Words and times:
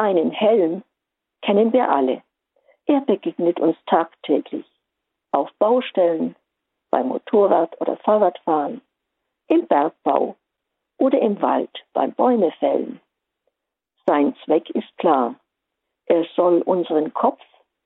Einen 0.00 0.30
Helm 0.30 0.82
kennen 1.42 1.74
wir 1.74 1.90
alle. 1.90 2.22
Er 2.86 3.02
begegnet 3.02 3.60
uns 3.60 3.76
tagtäglich. 3.84 4.64
Auf 5.30 5.52
Baustellen, 5.58 6.36
beim 6.90 7.08
Motorrad- 7.08 7.78
oder 7.82 7.98
Fahrradfahren, 7.98 8.80
im 9.48 9.66
Bergbau 9.66 10.36
oder 10.96 11.20
im 11.20 11.42
Wald 11.42 11.84
beim 11.92 12.12
Bäumefällen. 12.12 13.02
Sein 14.06 14.34
Zweck 14.42 14.70
ist 14.70 14.88
klar. 14.96 15.34
Er 16.06 16.24
soll 16.34 16.62
unseren 16.62 17.12
Kopf 17.12 17.42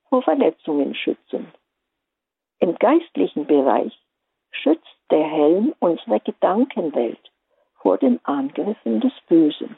vor 0.08 0.22
Verletzungen 0.22 0.94
schützen. 0.94 1.52
Im 2.60 2.76
geistlichen 2.76 3.44
Bereich 3.44 3.98
schützt 4.52 5.00
der 5.10 5.24
Helm 5.24 5.74
unsere 5.80 6.20
Gedankenwelt 6.20 7.32
vor 7.74 7.98
den 7.98 8.24
Angriffen 8.24 9.00
des 9.00 9.12
Bösen. 9.26 9.76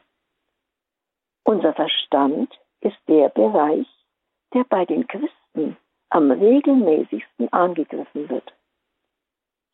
Unser 1.48 1.74
Verstand 1.74 2.52
ist 2.80 2.98
der 3.06 3.28
Bereich, 3.28 3.86
der 4.52 4.64
bei 4.64 4.84
den 4.84 5.06
Christen 5.06 5.76
am 6.10 6.32
regelmäßigsten 6.32 7.52
angegriffen 7.52 8.28
wird. 8.28 8.52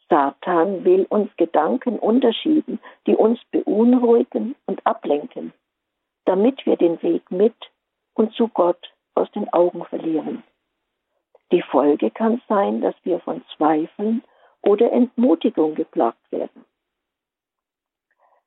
Satan 0.06 0.84
will 0.84 1.06
uns 1.08 1.34
Gedanken 1.38 1.98
unterschieben, 1.98 2.78
die 3.06 3.16
uns 3.16 3.40
beunruhigen 3.52 4.54
und 4.66 4.86
ablenken, 4.86 5.54
damit 6.26 6.66
wir 6.66 6.76
den 6.76 7.02
Weg 7.02 7.30
mit 7.30 7.56
und 8.12 8.34
zu 8.34 8.48
Gott 8.48 8.92
aus 9.14 9.30
den 9.30 9.50
Augen 9.54 9.82
verlieren. 9.86 10.42
Die 11.52 11.62
Folge 11.62 12.10
kann 12.10 12.42
sein, 12.50 12.82
dass 12.82 12.96
wir 13.02 13.18
von 13.20 13.42
Zweifeln 13.56 14.22
oder 14.60 14.92
Entmutigung 14.92 15.74
geplagt 15.74 16.30
werden. 16.30 16.66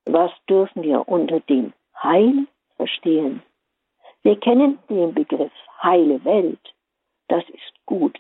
Was 0.06 0.32
dürfen 0.48 0.84
wir 0.84 1.08
unter 1.08 1.40
dem 1.40 1.74
Heil 1.96 2.46
verstehen? 2.76 3.42
Wir 4.24 4.40
kennen 4.40 4.80
den 4.90 5.14
Begriff 5.14 5.52
heile 5.82 6.24
Welt. 6.26 6.74
Das 7.28 7.44
ist 7.50 7.86
gut. 7.86 8.20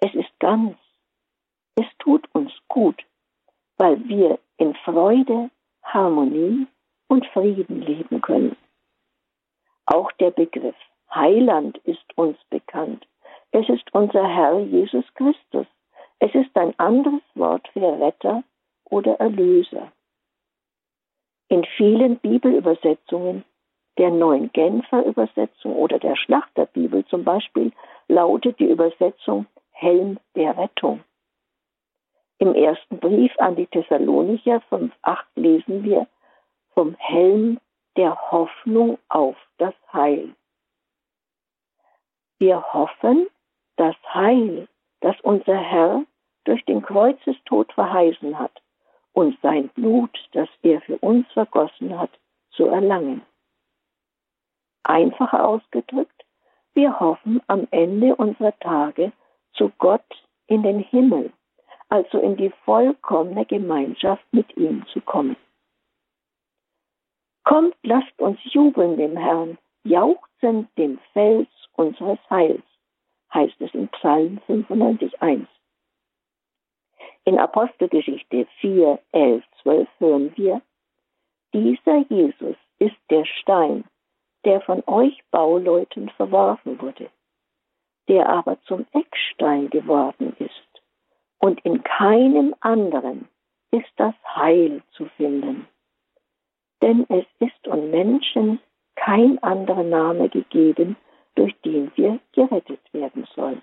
Es 0.00 0.14
ist 0.14 0.30
ganz. 0.38 0.76
Es 1.76 1.86
tut 1.98 2.28
uns 2.34 2.52
gut, 2.68 3.04
weil 3.78 3.96
wir 4.08 4.38
in 4.56 4.74
Freude, 4.84 5.50
Harmonie 5.82 6.66
und 7.08 7.26
Frieden 7.26 7.82
leben 7.82 8.20
können. 8.20 8.56
Auch 9.86 10.10
der 10.12 10.30
Begriff 10.30 10.76
Heiland 11.12 11.78
ist 11.78 12.06
uns 12.16 12.38
bekannt. 12.50 13.06
Es 13.50 13.68
ist 13.68 13.92
unser 13.92 14.26
Herr 14.26 14.60
Jesus 14.60 15.04
Christus. 15.14 15.66
Es 16.20 16.34
ist 16.34 16.56
ein 16.56 16.78
anderes 16.78 17.22
Wort 17.34 17.66
für 17.72 18.00
Retter 18.00 18.44
oder 18.84 19.14
Erlöser. 19.18 19.90
In 21.48 21.64
vielen 21.76 22.18
Bibelübersetzungen, 22.18 23.44
der 24.00 24.10
neuen 24.10 24.50
Genfer 24.54 25.04
Übersetzung 25.04 25.76
oder 25.76 25.98
der 25.98 26.16
Schlachterbibel 26.16 27.04
zum 27.04 27.22
Beispiel, 27.22 27.70
lautet 28.08 28.58
die 28.58 28.70
Übersetzung 28.70 29.44
Helm 29.72 30.18
der 30.34 30.56
Rettung. 30.56 31.04
Im 32.38 32.54
ersten 32.54 32.98
Brief 32.98 33.30
an 33.38 33.56
die 33.56 33.66
Thessalonicher 33.66 34.62
5.8 34.70 35.18
lesen 35.34 35.84
wir 35.84 36.06
vom 36.72 36.94
Helm 36.98 37.60
der 37.98 38.16
Hoffnung 38.30 38.96
auf 39.10 39.36
das 39.58 39.74
Heil. 39.92 40.34
Wir 42.38 42.72
hoffen, 42.72 43.26
das 43.76 43.96
Heil, 44.14 44.66
das 45.00 45.16
unser 45.20 45.58
Herr 45.58 46.04
durch 46.44 46.64
den 46.64 46.80
Kreuzestod 46.80 47.70
verheißen 47.74 48.38
hat 48.38 48.62
und 49.12 49.38
sein 49.42 49.68
Blut, 49.74 50.18
das 50.32 50.48
er 50.62 50.80
für 50.80 50.96
uns 51.00 51.30
vergossen 51.32 51.98
hat, 51.98 52.10
zu 52.52 52.64
erlangen. 52.64 53.20
Einfacher 54.82 55.46
ausgedrückt, 55.46 56.24
wir 56.74 56.98
hoffen 57.00 57.42
am 57.46 57.66
Ende 57.70 58.14
unserer 58.16 58.56
Tage 58.60 59.12
zu 59.54 59.70
Gott 59.78 60.04
in 60.46 60.62
den 60.62 60.80
Himmel, 60.80 61.32
also 61.88 62.18
in 62.18 62.36
die 62.36 62.50
vollkommene 62.64 63.44
Gemeinschaft 63.44 64.24
mit 64.32 64.56
ihm 64.56 64.86
zu 64.92 65.00
kommen. 65.00 65.36
Kommt, 67.44 67.74
lasst 67.82 68.18
uns 68.18 68.38
jubeln 68.44 68.96
dem 68.96 69.16
Herrn, 69.16 69.58
jauchzen 69.84 70.68
dem 70.76 70.98
Fels 71.12 71.48
unseres 71.74 72.18
Heils, 72.28 72.62
heißt 73.32 73.60
es 73.60 73.74
in 73.74 73.88
Psalm 73.88 74.40
95.1. 74.46 75.46
In 77.24 77.38
Apostelgeschichte 77.38 78.46
4, 78.60 78.98
11, 79.12 79.44
12 79.62 79.88
hören 79.98 80.36
wir, 80.36 80.62
dieser 81.52 81.98
Jesus 82.08 82.56
ist 82.78 82.96
der 83.10 83.24
Stein, 83.24 83.84
der 84.44 84.60
von 84.62 84.82
euch 84.86 85.22
Bauleuten 85.30 86.08
verworfen 86.10 86.80
wurde, 86.80 87.10
der 88.08 88.28
aber 88.28 88.60
zum 88.62 88.86
Eckstein 88.92 89.70
geworden 89.70 90.34
ist. 90.38 90.82
Und 91.38 91.60
in 91.64 91.82
keinem 91.82 92.54
anderen 92.60 93.28
ist 93.70 93.90
das 93.96 94.14
Heil 94.24 94.82
zu 94.92 95.06
finden. 95.16 95.66
Denn 96.82 97.06
es 97.08 97.26
ist 97.38 97.66
uns 97.66 97.90
Menschen 97.90 98.60
kein 98.96 99.42
anderer 99.42 99.82
Name 99.82 100.28
gegeben, 100.28 100.96
durch 101.34 101.54
den 101.62 101.90
wir 101.96 102.18
gerettet 102.32 102.80
werden 102.92 103.26
sollen. 103.34 103.62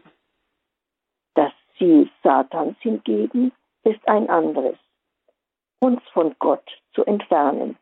Das 1.35 1.51
Ziel 1.77 2.09
Satans 2.23 2.77
hingegen 2.79 3.51
ist 3.83 4.07
ein 4.07 4.29
anderes, 4.29 4.77
uns 5.79 6.01
von 6.13 6.35
Gott 6.39 6.65
zu 6.93 7.05
entfernen 7.05 7.77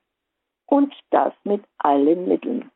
und 0.66 0.94
das 1.12 1.34
mit 1.44 1.64
allen 1.78 2.28
Mitteln. 2.28 2.72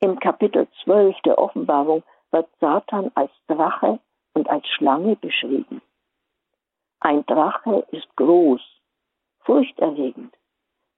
Im 0.00 0.18
Kapitel 0.18 0.66
12 0.84 1.16
der 1.24 1.38
Offenbarung 1.38 2.02
wird 2.30 2.48
Satan 2.60 3.10
als 3.14 3.30
Drache 3.46 4.00
und 4.34 4.48
als 4.48 4.66
Schlange 4.68 5.16
beschrieben. 5.16 5.80
Ein 7.00 7.24
Drache 7.26 7.86
ist 7.90 8.08
groß, 8.16 8.60
furchterregend. 9.40 10.34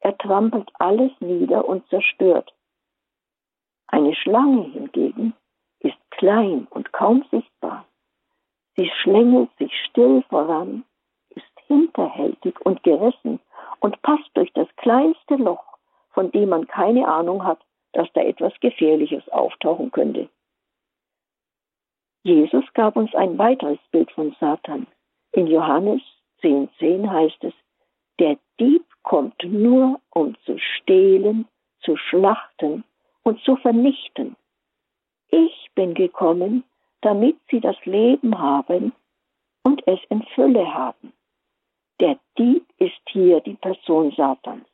Er 0.01 0.17
trampelt 0.19 0.71
alles 0.79 1.13
nieder 1.21 1.69
und 1.69 1.87
zerstört. 1.89 2.55
Eine 3.89 4.15
Schlange 4.15 4.63
hingegen 4.63 5.35
ist 5.81 5.99
klein 6.11 6.67
und 6.71 6.93
kaum 6.93 7.25
sichtbar. 7.31 7.87
Sie 8.77 8.91
schlängelt 9.03 9.51
sich 9.59 9.73
still 9.89 10.23
voran, 10.29 10.85
ist 11.31 11.61
hinterhältig 11.67 12.61
und 12.65 12.83
gerissen 12.83 13.41
und 13.81 14.01
passt 14.03 14.31
durch 14.35 14.53
das 14.53 14.69
kleinste 14.77 15.37
Loch, 15.37 15.79
von 16.11 16.31
dem 16.31 16.51
man 16.51 16.67
keine 16.67 17.09
Ahnung 17.09 17.45
hat, 17.45 17.61
dass 17.97 18.13
da 18.13 18.21
etwas 18.21 18.53
Gefährliches 18.61 19.27
auftauchen 19.31 19.91
könnte. 19.91 20.29
Jesus 22.25 22.65
gab 22.75 22.95
uns 22.95 23.15
ein 23.15 23.39
weiteres 23.39 23.79
Bild 23.91 24.11
von 24.11 24.37
Satan. 24.39 24.87
In 25.33 25.47
Johannes 25.47 26.03
10,10 26.43 26.69
10 26.79 27.11
heißt 27.11 27.45
es, 27.45 27.55
der 28.19 28.37
Dieb 28.61 28.85
kommt 29.03 29.43
nur, 29.45 29.99
um 30.11 30.37
zu 30.45 30.59
stehlen, 30.59 31.49
zu 31.81 31.97
schlachten 31.97 32.85
und 33.23 33.41
zu 33.41 33.57
vernichten. 33.57 34.37
Ich 35.29 35.71
bin 35.75 35.95
gekommen, 35.95 36.65
damit 37.01 37.39
sie 37.51 37.61
das 37.61 37.77
Leben 37.87 38.39
haben 38.39 38.93
und 39.63 39.87
es 39.87 40.01
in 40.11 40.23
Fülle 40.35 40.75
haben. 40.75 41.15
Der 42.01 42.19
Dieb 42.37 42.67
ist 42.77 43.01
hier 43.09 43.41
die 43.41 43.55
Person 43.55 44.13
Satans. 44.15 44.67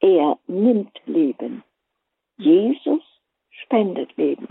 Er 0.00 0.38
nimmt 0.46 0.98
Leben. 1.04 1.62
Jesus 2.38 3.02
spendet 3.50 4.16
Leben. 4.16 4.48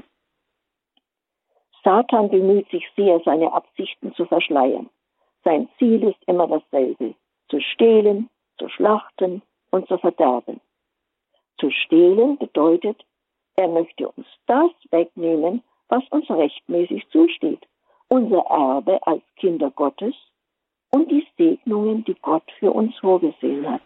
Satan 1.84 2.29
bemüht 2.29 2.68
sich 2.69 2.84
sehr, 2.96 3.19
seine 3.23 3.53
Absichten 3.53 4.13
zu 4.16 4.25
verschleiern. 4.25 4.90
Sein 5.44 5.69
Ziel 5.78 6.03
ist 6.03 6.23
immer 6.25 6.47
dasselbe, 6.47 7.13
zu 7.50 7.59
stehlen, 7.62 8.29
zu 8.57 8.68
schlachten 8.69 9.44
und 9.69 9.88
zu 9.88 10.00
verderben. 10.00 10.59
Zu 11.59 11.69
stehlen 11.69 12.38
bedeutet, 12.38 13.06
er 13.56 13.68
möchte 13.68 14.09
uns 14.09 14.25
das 14.47 14.72
wegnehmen, 14.90 15.61
was 15.88 16.03
uns 16.09 16.29
rechtmäßig 16.29 17.08
zusteht, 17.09 17.67
unser 18.08 18.40
Erbe 18.47 19.05
als 19.05 19.23
Kinder 19.35 19.70
Gottes 19.70 20.16
und 20.91 21.11
die 21.11 21.28
Segnungen, 21.38 22.03
die 22.05 22.16
Gott 22.16 22.49
für 22.59 22.72
uns 22.72 22.97
vorgesehen 22.97 23.70
hat. 23.70 23.84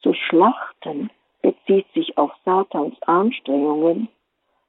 Zu 0.00 0.12
schlachten 0.12 1.10
bezieht 1.46 1.86
sich 1.94 2.18
auf 2.18 2.32
Satans 2.44 3.00
Anstrengungen, 3.02 4.08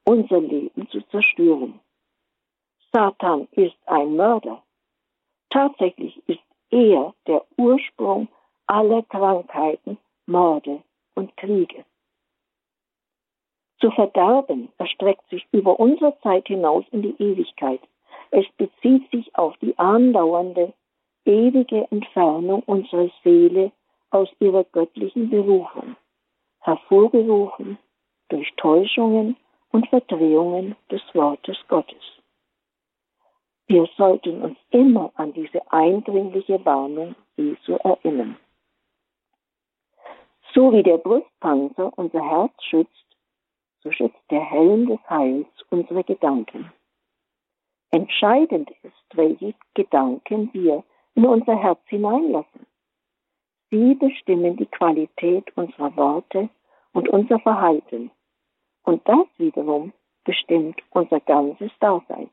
unser 0.04 0.40
Leben 0.40 0.88
zu 0.90 1.02
zerstören. 1.10 1.80
Satan 2.94 3.48
ist 3.54 3.76
ein 3.88 4.16
Mörder. 4.16 4.62
Tatsächlich 5.50 6.22
ist 6.28 6.48
er 6.70 7.16
der 7.26 7.44
Ursprung 7.58 8.28
aller 8.68 9.02
Krankheiten, 9.02 9.98
Morde 10.28 10.84
und 11.16 11.36
Kriege. 11.36 11.84
Zu 13.80 13.90
verderben 13.90 14.70
erstreckt 14.78 15.28
sich 15.32 15.48
über 15.52 15.80
unsere 15.80 16.16
Zeit 16.22 16.46
hinaus 16.46 16.86
in 16.92 17.02
die 17.02 17.16
Ewigkeit. 17.18 17.82
Es 18.30 18.46
bezieht 18.58 19.10
sich 19.10 19.36
auf 19.36 19.58
die 19.58 19.76
andauernde, 19.80 20.74
ewige 21.26 21.88
Entfernung 21.90 22.62
unserer 22.68 23.10
Seele 23.24 23.72
aus 24.12 24.30
ihrer 24.40 24.64
göttlichen 24.66 25.32
Berufung, 25.32 25.96
hervorgerufen 26.68 27.78
durch 28.28 28.54
Täuschungen 28.58 29.38
und 29.72 29.88
Verdrehungen 29.88 30.76
des 30.92 31.02
Wortes 31.14 31.58
Gottes. 31.70 32.04
Wir 33.68 33.88
sollten 33.96 34.42
uns 34.42 34.58
immer 34.72 35.12
an 35.16 35.32
diese 35.32 35.62
eindringliche 35.72 36.64
Warnung 36.66 37.16
Jesu 37.38 37.74
erinnern. 37.84 38.38
So 40.54 40.74
wie 40.74 40.84
der 40.84 40.98
Brustpanzer 40.98 41.92
unser 41.98 42.22
Herz 42.22 42.54
schützt, 42.64 43.06
so 43.82 43.92
schützt 43.92 44.20
der 44.30 44.44
Helm 44.44 44.88
des 44.88 45.00
Heils 45.10 45.48
unsere 45.70 46.04
Gedanken. 46.04 46.72
Entscheidend 47.92 48.70
ist, 48.84 49.08
welche 49.14 49.54
Gedanken 49.74 50.50
wir 50.54 50.84
in 51.16 51.26
unser 51.26 51.56
Herz 51.56 51.80
hineinlassen. 51.86 52.66
Sie 53.70 53.96
bestimmen 53.96 54.58
die 54.58 54.66
Qualität 54.66 55.56
unserer 55.56 55.96
Worte 55.96 56.50
und 56.98 57.10
unser 57.10 57.38
Verhalten. 57.38 58.10
Und 58.84 59.08
das 59.08 59.28
wiederum 59.38 59.94
bestimmt 60.24 60.82
unser 60.90 61.20
ganzes 61.20 61.72
Dasein. 61.80 62.28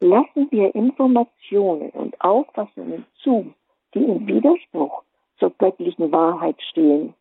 Lassen 0.00 0.50
wir 0.50 0.74
Informationen 0.74 1.90
und 1.90 2.18
Auffassungen 2.22 3.04
zu, 3.22 3.52
die 3.92 4.04
im 4.04 4.26
Widerspruch 4.26 5.02
zur 5.38 5.50
göttlichen 5.58 6.10
Wahrheit 6.10 6.56
stehen, 6.70 7.12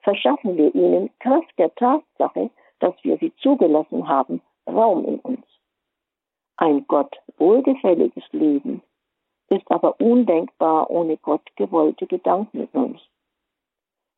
verschaffen 0.00 0.58
wir 0.58 0.74
ihnen 0.74 1.08
Kraft 1.20 1.58
der 1.58 1.74
Tatsache, 1.74 2.50
dass 2.80 2.94
wir 3.02 3.16
sie 3.16 3.32
zugelassen 3.36 4.06
haben, 4.06 4.42
Raum 4.66 5.06
in 5.06 5.20
uns. 5.20 5.46
Ein 6.58 6.84
Gott 6.86 7.16
wohlgefälliges 7.38 8.24
Leben 8.32 8.82
ist 9.48 9.70
aber 9.70 9.98
undenkbar 10.00 10.90
ohne 10.90 11.16
Gott 11.16 11.48
gewollte 11.56 12.06
Gedanken 12.06 12.68
in 12.72 12.80
uns. 12.82 13.00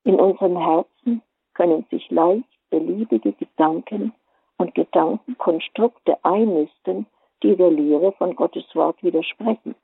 In 0.04 0.20
unserem 0.20 0.56
Herzen 0.56 1.22
können 1.54 1.86
sich 1.90 2.10
leicht 2.10 2.48
beliebige 2.70 3.32
Gedanken 3.32 4.12
und 4.56 4.74
Gedankenkonstrukte 4.74 6.24
einnisten, 6.24 7.06
die 7.42 7.56
der 7.56 7.70
Lehre 7.70 8.12
von 8.12 8.34
Gottes 8.34 8.64
Wort 8.74 9.02
widersprechen 9.02 9.74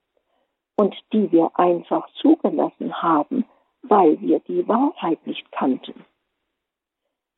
und 0.76 0.94
die 1.12 1.31
wir 1.32 1.50
einfach 1.59 2.09
zugelassen 2.15 3.03
haben, 3.03 3.44
weil 3.82 4.20
wir 4.20 4.41
die 4.41 4.67
Wahrheit 4.67 5.25
nicht 5.26 5.50
kannten. 5.53 6.05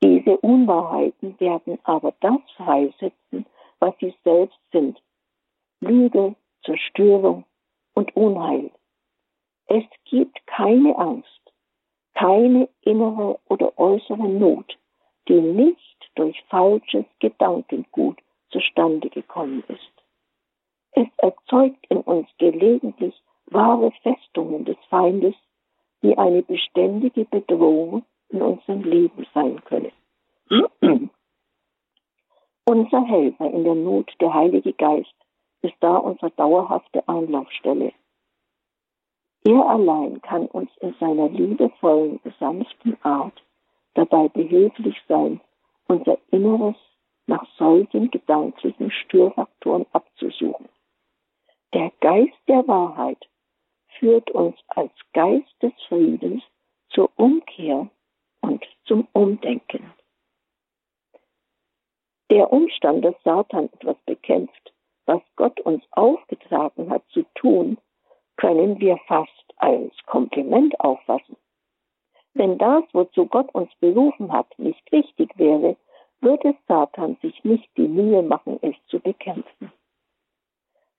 Diese 0.02 0.38
Unwahrheiten 0.38 1.38
werden 1.40 1.78
aber 1.84 2.14
das 2.20 2.40
freisetzen, 2.56 3.46
was 3.78 3.94
sie 3.98 4.14
selbst 4.24 4.58
sind. 4.72 5.00
Lüge, 5.80 6.34
Zerstörung, 6.64 7.44
und 7.94 8.16
Unheil. 8.16 8.70
Es 9.66 9.84
gibt 10.04 10.46
keine 10.46 10.96
Angst, 10.96 11.39
keine 12.20 12.68
innere 12.82 13.38
oder 13.48 13.78
äußere 13.78 14.28
Not, 14.28 14.78
die 15.26 15.40
nicht 15.40 16.10
durch 16.16 16.38
falsches 16.50 17.06
Gedankengut 17.18 18.18
zustande 18.50 19.08
gekommen 19.08 19.64
ist. 19.68 19.92
Es 20.92 21.06
erzeugt 21.16 21.86
in 21.88 21.98
uns 21.98 22.28
gelegentlich 22.36 23.14
wahre 23.46 23.90
Festungen 24.02 24.66
des 24.66 24.76
Feindes, 24.90 25.34
die 26.02 26.18
eine 26.18 26.42
beständige 26.42 27.24
Bedrohung 27.24 28.04
in 28.28 28.42
unserem 28.42 28.82
Leben 28.82 29.26
sein 29.32 29.62
können. 29.64 29.92
Unser 32.66 33.04
Helfer 33.04 33.50
in 33.50 33.64
der 33.64 33.74
Not, 33.74 34.12
der 34.20 34.34
Heilige 34.34 34.74
Geist, 34.74 35.14
ist 35.62 35.74
da 35.80 35.96
unsere 35.96 36.30
dauerhafte 36.32 37.06
Anlaufstelle. 37.08 37.92
Er 39.44 39.68
allein 39.68 40.20
kann 40.22 40.46
uns 40.46 40.70
in 40.80 40.94
seiner 41.00 41.28
liebevollen, 41.28 42.20
sanften 42.38 42.96
Art 43.02 43.42
dabei 43.94 44.28
behilflich 44.28 44.96
sein, 45.08 45.40
unser 45.88 46.18
Inneres 46.30 46.76
nach 47.26 47.46
solchen 47.56 48.10
gedanklichen 48.10 48.90
Störfaktoren 48.90 49.86
abzusuchen. 49.92 50.68
Der 51.72 51.90
Geist 52.00 52.36
der 52.48 52.66
Wahrheit 52.68 53.28
führt 53.98 54.30
uns 54.30 54.56
als 54.68 54.92
Geist 55.12 55.54
des 55.62 55.72
Friedens 55.88 56.42
zur 56.90 57.10
Umkehr 57.16 57.88
und 58.40 58.64
zum 58.84 59.06
Umdenken. 59.12 59.92
Der 62.30 62.52
Umstand, 62.52 63.04
dass 63.04 63.14
Satan 63.24 63.70
etwas 63.72 63.96
bekämpft, 64.06 64.72
was 65.06 65.20
Gott 65.36 65.60
uns 65.60 65.82
aufgetragen 65.92 66.90
hat 66.90 67.02
zu 67.10 67.24
tun, 67.34 67.78
können 68.70 68.80
wir 68.80 68.98
fast 69.08 69.54
als 69.56 69.92
Kompliment 70.06 70.78
auffassen. 70.78 71.36
Wenn 72.34 72.56
das, 72.58 72.84
wozu 72.92 73.26
Gott 73.26 73.52
uns 73.52 73.70
berufen 73.80 74.32
hat, 74.32 74.46
nicht 74.58 74.92
wichtig 74.92 75.36
wäre, 75.36 75.76
würde 76.20 76.54
Satan 76.68 77.16
sich 77.20 77.42
nicht 77.42 77.68
die 77.76 77.88
Mühe 77.88 78.22
machen, 78.22 78.60
es 78.62 78.76
zu 78.86 79.00
bekämpfen. 79.00 79.72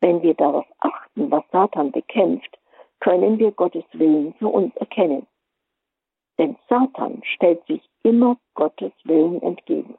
Wenn 0.02 0.22
wir 0.22 0.34
darauf 0.34 0.66
achten, 0.80 1.32
was 1.32 1.44
Satan 1.52 1.92
bekämpft, 1.92 2.58
können 3.00 3.40
wir 3.40 3.52
Gottes 3.52 3.86
Willen 3.94 4.34
für 4.34 4.50
uns 4.50 4.76
erkennen. 4.76 5.26
Denn 6.38 6.58
Satan 6.68 7.22
stellt 7.24 7.66
sich 7.68 7.82
immer 8.04 8.38
Gottes 8.56 8.92
Willen 9.06 9.42
entgegen. 9.42 9.98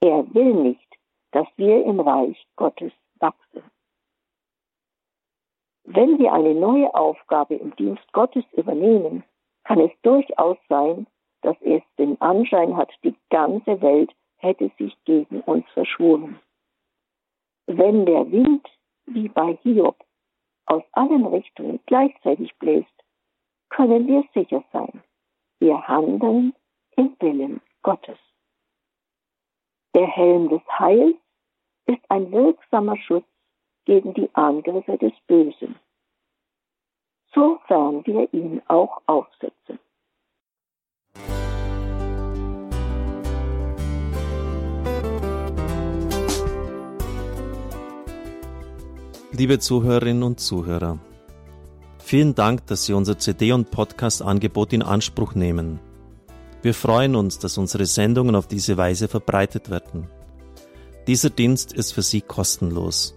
Er 0.00 0.24
will 0.34 0.54
nicht, 0.54 0.96
dass 1.32 1.46
wir 1.56 1.84
im 1.84 2.00
Reich 2.00 2.46
Gottes 2.56 2.92
wachsen. 3.18 3.62
Wenn 5.88 6.18
wir 6.18 6.32
eine 6.32 6.52
neue 6.52 6.92
Aufgabe 6.94 7.54
im 7.54 7.74
Dienst 7.76 8.12
Gottes 8.12 8.44
übernehmen, 8.52 9.22
kann 9.62 9.78
es 9.78 9.92
durchaus 10.02 10.56
sein, 10.68 11.06
dass 11.42 11.56
es 11.60 11.80
den 11.96 12.20
Anschein 12.20 12.76
hat, 12.76 12.90
die 13.04 13.14
ganze 13.30 13.80
Welt 13.80 14.12
hätte 14.38 14.70
sich 14.78 14.96
gegen 15.04 15.40
uns 15.42 15.64
verschworen. 15.74 16.40
Wenn 17.66 18.04
der 18.04 18.30
Wind, 18.32 18.68
wie 19.06 19.28
bei 19.28 19.58
Hiob, 19.62 19.96
aus 20.66 20.82
allen 20.90 21.24
Richtungen 21.24 21.78
gleichzeitig 21.86 22.52
bläst, 22.58 22.90
können 23.68 24.08
wir 24.08 24.24
sicher 24.34 24.64
sein, 24.72 25.04
wir 25.60 25.86
handeln 25.86 26.52
im 26.96 27.14
Willen 27.20 27.60
Gottes. 27.82 28.18
Der 29.94 30.08
Helm 30.08 30.48
des 30.48 30.62
Heils 30.78 31.16
ist 31.86 32.02
ein 32.08 32.32
wirksamer 32.32 32.96
Schutz 32.96 33.26
gegen 33.86 34.12
die 34.14 34.28
Angriffe 34.34 34.98
des 34.98 35.12
Bösen, 35.26 35.76
sofern 37.32 38.04
wir 38.04 38.28
ihn 38.34 38.60
auch 38.66 39.00
aufsetzen. 39.06 39.78
Liebe 49.32 49.58
Zuhörerinnen 49.58 50.22
und 50.22 50.40
Zuhörer, 50.40 50.98
vielen 51.98 52.34
Dank, 52.34 52.66
dass 52.68 52.86
Sie 52.86 52.94
unser 52.94 53.18
CD- 53.18 53.52
und 53.52 53.70
Podcast-Angebot 53.70 54.72
in 54.72 54.82
Anspruch 54.82 55.34
nehmen. 55.34 55.78
Wir 56.62 56.72
freuen 56.72 57.14
uns, 57.14 57.38
dass 57.38 57.58
unsere 57.58 57.84
Sendungen 57.84 58.34
auf 58.34 58.46
diese 58.46 58.78
Weise 58.78 59.08
verbreitet 59.08 59.70
werden. 59.70 60.08
Dieser 61.06 61.30
Dienst 61.30 61.74
ist 61.74 61.92
für 61.92 62.02
Sie 62.02 62.22
kostenlos. 62.22 63.16